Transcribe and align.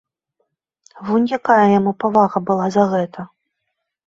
Вунь 1.09 1.27
якая 1.37 1.67
яму 1.79 1.91
павага 2.05 2.37
была 2.49 2.65
за 2.79 2.83
гэта! 2.97 3.29